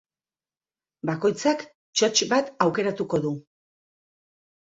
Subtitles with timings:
[1.09, 1.61] Bakoitzak
[2.01, 3.35] txotx bat aukeratuko du.